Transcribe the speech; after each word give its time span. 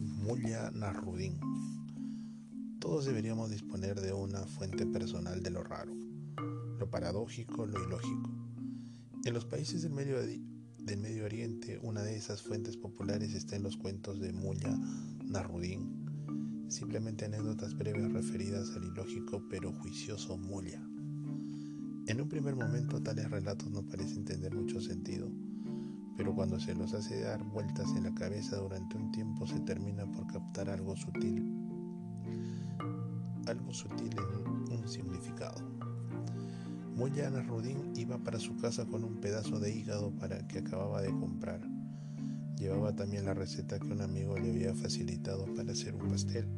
Mulla 0.00 0.72
Nasruddin. 0.72 1.38
Todos 2.80 3.04
deberíamos 3.04 3.48
disponer 3.48 4.00
de 4.00 4.12
una 4.12 4.44
fuente 4.44 4.86
personal 4.86 5.40
de 5.40 5.50
lo 5.50 5.62
raro, 5.62 5.94
lo 6.80 6.90
paradójico, 6.90 7.64
lo 7.64 7.84
ilógico. 7.86 8.28
En 9.24 9.34
los 9.34 9.44
países 9.44 9.82
del 9.82 9.92
Medio, 9.92 10.18
del 10.20 10.98
Medio 10.98 11.26
Oriente, 11.26 11.78
una 11.80 12.02
de 12.02 12.16
esas 12.16 12.42
fuentes 12.42 12.76
populares 12.76 13.34
está 13.34 13.54
en 13.54 13.62
los 13.62 13.76
cuentos 13.76 14.18
de 14.18 14.32
Mulla 14.32 14.76
Nasruddin, 15.26 16.66
simplemente 16.68 17.26
anécdotas 17.26 17.78
breves 17.78 18.12
referidas 18.12 18.72
al 18.74 18.82
ilógico 18.82 19.44
pero 19.48 19.72
juicioso 19.72 20.36
Mulla. 20.36 20.82
En 22.08 22.20
un 22.20 22.28
primer 22.28 22.56
momento 22.56 23.00
tales 23.00 23.30
relatos 23.30 23.70
no 23.70 23.86
parecen 23.86 24.24
tener 24.24 24.56
mucho 24.56 24.80
sentido, 24.80 25.30
pero 26.18 26.34
cuando 26.34 26.58
se 26.58 26.74
los 26.74 26.94
hace 26.94 27.20
dar 27.20 27.44
vueltas 27.44 27.94
en 27.94 28.02
la 28.02 28.12
cabeza 28.12 28.56
durante 28.56 28.96
un 28.96 29.12
tiempo 29.12 29.46
se 29.46 29.60
termina 29.60 30.04
por 30.04 30.26
captar 30.26 30.68
algo 30.68 30.96
sutil, 30.96 31.48
algo 33.46 33.72
sutil 33.72 34.16
en 34.68 34.80
un 34.80 34.88
significado. 34.88 35.62
Ana 37.24 37.40
Rudin 37.42 37.92
iba 37.94 38.18
para 38.18 38.40
su 38.40 38.56
casa 38.56 38.84
con 38.84 39.04
un 39.04 39.20
pedazo 39.20 39.60
de 39.60 39.72
hígado 39.72 40.10
para 40.10 40.44
que 40.48 40.58
acababa 40.58 41.02
de 41.02 41.10
comprar. 41.10 41.60
Llevaba 42.56 42.96
también 42.96 43.24
la 43.24 43.34
receta 43.34 43.78
que 43.78 43.86
un 43.86 44.00
amigo 44.00 44.36
le 44.36 44.50
había 44.50 44.74
facilitado 44.74 45.46
para 45.54 45.70
hacer 45.70 45.94
un 45.94 46.08
pastel 46.08 46.48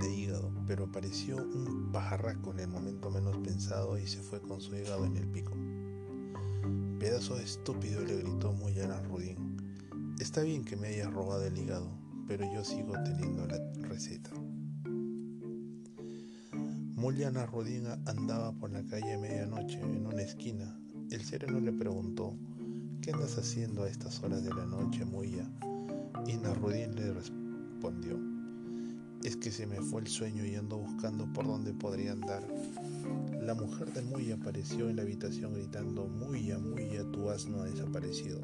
de 0.00 0.14
hígado, 0.14 0.50
pero 0.66 0.84
apareció 0.84 1.36
un 1.36 1.92
pajarraco 1.92 2.52
en 2.52 2.60
el 2.60 2.68
momento 2.68 3.10
menos 3.10 3.36
pensado 3.38 3.98
y 3.98 4.06
se 4.06 4.22
fue 4.22 4.40
con 4.40 4.62
su 4.62 4.74
hígado 4.74 5.04
en 5.04 5.18
el 5.18 5.28
pico. 5.28 5.52
Pedazo 6.98 7.38
estúpido, 7.38 8.04
le 8.04 8.16
gritó 8.16 8.52
Moyana 8.52 9.00
Rudin. 9.02 9.56
Está 10.18 10.42
bien 10.42 10.64
que 10.64 10.76
me 10.76 10.88
hayas 10.88 11.12
robado 11.12 11.44
el 11.44 11.56
hígado, 11.56 11.88
pero 12.26 12.44
yo 12.52 12.64
sigo 12.64 12.92
teniendo 13.04 13.46
la 13.46 13.58
receta. 13.88 14.30
Muliana 16.96 17.46
Rudin 17.46 17.86
andaba 18.06 18.50
por 18.50 18.72
la 18.72 18.82
calle 18.84 19.14
a 19.14 19.18
medianoche 19.18 19.80
en 19.80 20.06
una 20.06 20.22
esquina. 20.22 20.76
El 21.12 21.24
sereno 21.24 21.60
le 21.60 21.72
preguntó, 21.72 22.36
¿qué 23.00 23.12
andas 23.12 23.38
haciendo 23.38 23.84
a 23.84 23.88
estas 23.88 24.20
horas 24.24 24.42
de 24.42 24.52
la 24.52 24.66
noche, 24.66 25.04
Muya? 25.04 25.48
Y 26.26 26.36
Narudín 26.36 26.96
le 26.96 27.12
respondió, 27.12 28.18
es 29.22 29.36
que 29.36 29.52
se 29.52 29.68
me 29.68 29.80
fue 29.80 30.00
el 30.00 30.08
sueño 30.08 30.44
y 30.44 30.56
ando 30.56 30.78
buscando 30.78 31.32
por 31.32 31.46
dónde 31.46 31.72
podría 31.74 32.10
andar. 32.10 32.44
La 33.48 33.54
mujer 33.54 33.90
de 33.94 34.02
Muya 34.02 34.34
apareció 34.34 34.90
en 34.90 34.96
la 34.96 35.02
habitación 35.04 35.54
gritando, 35.54 36.06
Muya, 36.06 36.58
Muya, 36.58 37.02
tu 37.10 37.30
asno 37.30 37.62
ha 37.62 37.64
desaparecido. 37.64 38.40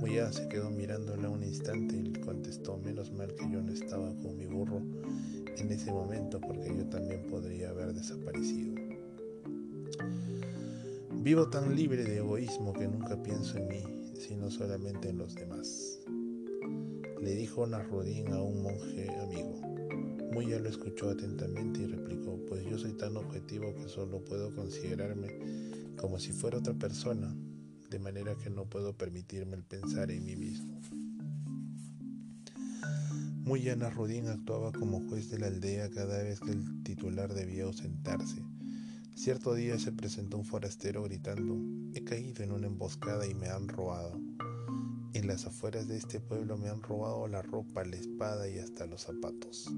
Muya 0.00 0.32
se 0.32 0.48
quedó 0.48 0.70
mirándola 0.70 1.28
un 1.28 1.42
instante 1.42 1.98
y 1.98 2.10
contestó, 2.20 2.78
menos 2.78 3.12
mal 3.12 3.34
que 3.34 3.50
yo 3.50 3.60
no 3.60 3.70
estaba 3.70 4.08
con 4.22 4.38
mi 4.38 4.46
burro 4.46 4.80
en 5.58 5.70
ese 5.70 5.92
momento 5.92 6.40
porque 6.40 6.74
yo 6.74 6.86
también 6.86 7.26
podría 7.26 7.68
haber 7.68 7.92
desaparecido. 7.92 8.74
Vivo 11.22 11.50
tan 11.50 11.76
libre 11.76 12.02
de 12.02 12.16
egoísmo 12.16 12.72
que 12.72 12.88
nunca 12.88 13.22
pienso 13.22 13.58
en 13.58 13.68
mí, 13.68 13.84
sino 14.14 14.50
solamente 14.50 15.10
en 15.10 15.18
los 15.18 15.34
demás. 15.34 16.00
Le 17.20 17.34
dijo 17.34 17.66
Nasrudin 17.66 18.32
a 18.32 18.40
un 18.40 18.62
monje 18.62 19.10
amigo. 19.20 19.60
Muya 20.32 20.58
lo 20.58 20.70
escuchó 20.70 21.10
atentamente 21.10 21.82
y 21.82 21.86
replicó, 21.86 22.40
pues 22.48 22.64
yo 22.64 22.78
soy 22.78 22.94
tan 22.94 23.18
objetivo 23.18 23.74
que 23.74 23.86
solo 23.86 24.24
puedo 24.24 24.54
considerarme 24.54 25.28
como 25.98 26.18
si 26.18 26.32
fuera 26.32 26.56
otra 26.56 26.72
persona, 26.72 27.36
de 27.90 27.98
manera 27.98 28.34
que 28.36 28.48
no 28.48 28.64
puedo 28.64 28.96
permitirme 28.96 29.56
el 29.56 29.62
pensar 29.62 30.10
en 30.10 30.24
mí 30.24 30.34
mismo. 30.34 30.80
Muya 33.44 33.76
Nasrudin 33.76 34.28
actuaba 34.28 34.72
como 34.72 35.06
juez 35.06 35.28
de 35.28 35.38
la 35.38 35.48
aldea 35.48 35.90
cada 35.90 36.22
vez 36.22 36.40
que 36.40 36.52
el 36.52 36.82
titular 36.82 37.34
debía 37.34 37.64
ausentarse. 37.64 38.42
Cierto 39.14 39.52
día 39.52 39.78
se 39.78 39.92
presentó 39.92 40.38
un 40.38 40.46
forastero 40.46 41.02
gritando, 41.02 41.60
he 41.92 42.04
caído 42.04 42.42
en 42.42 42.52
una 42.52 42.68
emboscada 42.68 43.26
y 43.26 43.34
me 43.34 43.48
han 43.48 43.68
robado. 43.68 44.18
En 45.14 45.26
las 45.26 45.46
afueas 45.46 45.88
de 45.88 45.98
este 45.98 46.20
pueblo 46.20 46.56
me 46.56 46.70
han 46.70 46.80
robado 46.80 47.28
la 47.28 47.42
ropa, 47.42 47.84
la 47.84 47.96
espada 47.96 48.48
y 48.48 48.58
hasta 48.58 48.86
los 48.86 49.02
zapatos. 49.02 49.70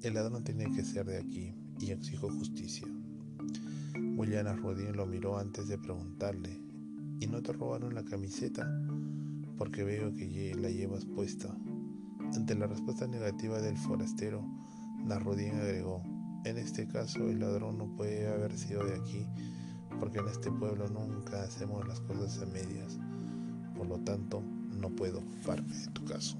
El 0.00 0.14
ladrón 0.14 0.42
tiene 0.42 0.74
que 0.74 0.84
ser 0.84 1.04
de 1.04 1.18
aquí 1.18 1.52
y 1.78 1.90
exijo 1.90 2.30
justicia. 2.30 2.88
William 4.16 4.56
Rodin 4.62 4.96
lo 4.96 5.04
miró 5.04 5.36
antes 5.36 5.68
de 5.68 5.76
preguntarle, 5.76 6.58
¿y 7.20 7.26
no 7.26 7.42
te 7.42 7.52
robaron 7.52 7.94
la 7.94 8.06
camiseta? 8.06 8.66
Porque 9.58 9.84
veo 9.84 10.14
que 10.14 10.54
la 10.54 10.70
llevas 10.70 11.04
puesta. 11.04 11.54
Ante 12.34 12.54
la 12.54 12.66
respuesta 12.66 13.06
negativa 13.06 13.60
del 13.60 13.76
forastero, 13.76 14.42
Narrodín 15.04 15.56
agregó, 15.56 16.02
en 16.46 16.56
este 16.56 16.88
caso 16.88 17.28
el 17.28 17.40
ladrón 17.40 17.76
no 17.76 17.94
puede 17.96 18.26
haber 18.26 18.56
sido 18.56 18.82
de 18.86 18.94
aquí, 18.94 19.26
porque 20.00 20.20
en 20.20 20.28
este 20.28 20.50
pueblo 20.50 20.88
nunca 20.88 21.42
hacemos 21.42 21.86
las 21.86 22.00
cosas 22.00 22.40
a 22.40 22.46
medias. 22.46 22.98
Por 23.78 23.86
lo 23.86 24.00
tanto, 24.00 24.42
no 24.72 24.90
puedo 24.90 25.20
ocuparme 25.20 25.72
de 25.72 25.86
tu 25.92 26.04
caso. 26.04 26.36